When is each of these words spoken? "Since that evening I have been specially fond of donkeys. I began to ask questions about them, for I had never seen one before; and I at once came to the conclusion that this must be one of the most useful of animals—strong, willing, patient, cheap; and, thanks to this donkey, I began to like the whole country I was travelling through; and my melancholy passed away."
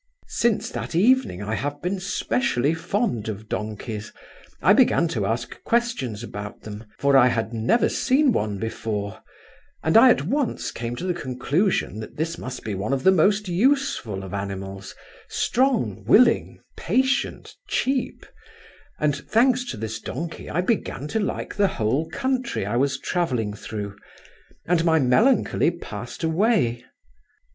"Since 0.29 0.71
that 0.71 0.95
evening 0.95 1.43
I 1.43 1.53
have 1.53 1.79
been 1.79 1.99
specially 1.99 2.73
fond 2.73 3.29
of 3.29 3.47
donkeys. 3.47 4.11
I 4.59 4.73
began 4.73 5.07
to 5.09 5.27
ask 5.27 5.63
questions 5.63 6.23
about 6.23 6.61
them, 6.61 6.85
for 6.97 7.15
I 7.15 7.27
had 7.27 7.53
never 7.53 7.87
seen 7.87 8.31
one 8.31 8.57
before; 8.57 9.21
and 9.83 9.95
I 9.95 10.09
at 10.09 10.23
once 10.23 10.71
came 10.71 10.95
to 10.95 11.03
the 11.05 11.13
conclusion 11.13 11.99
that 11.99 12.17
this 12.17 12.39
must 12.39 12.63
be 12.63 12.73
one 12.73 12.93
of 12.93 13.03
the 13.03 13.11
most 13.11 13.47
useful 13.47 14.23
of 14.23 14.33
animals—strong, 14.33 16.03
willing, 16.05 16.61
patient, 16.75 17.53
cheap; 17.67 18.25
and, 18.99 19.15
thanks 19.15 19.63
to 19.65 19.77
this 19.77 19.99
donkey, 19.99 20.49
I 20.49 20.61
began 20.61 21.07
to 21.09 21.19
like 21.19 21.53
the 21.53 21.67
whole 21.67 22.09
country 22.09 22.65
I 22.65 22.75
was 22.75 22.99
travelling 22.99 23.53
through; 23.53 23.95
and 24.65 24.83
my 24.83 24.97
melancholy 24.97 25.69
passed 25.69 26.23
away." 26.23 26.85